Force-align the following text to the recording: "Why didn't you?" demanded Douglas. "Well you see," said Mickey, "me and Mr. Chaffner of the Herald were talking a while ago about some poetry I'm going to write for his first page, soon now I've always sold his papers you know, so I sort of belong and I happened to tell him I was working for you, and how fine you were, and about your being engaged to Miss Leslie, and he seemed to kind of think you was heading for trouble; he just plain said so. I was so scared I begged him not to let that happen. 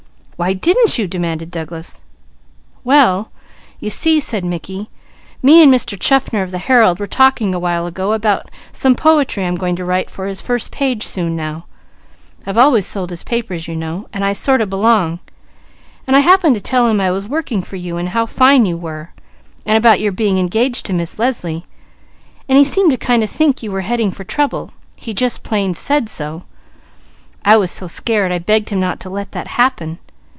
"Why 0.43 0.53
didn't 0.53 0.97
you?" 0.97 1.05
demanded 1.07 1.51
Douglas. 1.51 2.03
"Well 2.83 3.29
you 3.79 3.91
see," 3.91 4.19
said 4.19 4.43
Mickey, 4.43 4.89
"me 5.43 5.61
and 5.61 5.71
Mr. 5.71 5.95
Chaffner 5.99 6.41
of 6.41 6.49
the 6.49 6.57
Herald 6.57 6.99
were 6.99 7.05
talking 7.05 7.53
a 7.53 7.59
while 7.59 7.85
ago 7.85 8.11
about 8.13 8.49
some 8.71 8.95
poetry 8.95 9.45
I'm 9.45 9.53
going 9.53 9.75
to 9.75 9.85
write 9.85 10.09
for 10.09 10.25
his 10.25 10.41
first 10.41 10.71
page, 10.71 11.05
soon 11.05 11.35
now 11.35 11.65
I've 12.43 12.57
always 12.57 12.87
sold 12.87 13.11
his 13.11 13.23
papers 13.23 13.67
you 13.67 13.75
know, 13.75 14.07
so 14.11 14.23
I 14.23 14.33
sort 14.33 14.61
of 14.61 14.69
belong 14.71 15.19
and 16.07 16.15
I 16.15 16.21
happened 16.21 16.55
to 16.55 16.61
tell 16.61 16.87
him 16.87 16.99
I 16.99 17.11
was 17.11 17.27
working 17.27 17.61
for 17.61 17.75
you, 17.75 17.97
and 17.97 18.09
how 18.09 18.25
fine 18.25 18.65
you 18.65 18.77
were, 18.77 19.11
and 19.63 19.77
about 19.77 19.99
your 19.99 20.11
being 20.11 20.39
engaged 20.39 20.87
to 20.87 20.93
Miss 20.93 21.19
Leslie, 21.19 21.67
and 22.49 22.57
he 22.57 22.63
seemed 22.63 22.89
to 22.89 22.97
kind 22.97 23.21
of 23.23 23.29
think 23.29 23.61
you 23.61 23.71
was 23.71 23.83
heading 23.85 24.09
for 24.09 24.23
trouble; 24.23 24.71
he 24.95 25.13
just 25.13 25.43
plain 25.43 25.75
said 25.75 26.09
so. 26.09 26.45
I 27.45 27.57
was 27.57 27.69
so 27.69 27.85
scared 27.85 28.31
I 28.31 28.39
begged 28.39 28.69
him 28.69 28.79
not 28.79 28.99
to 29.01 29.09
let 29.11 29.33
that 29.33 29.47
happen. 29.49 29.99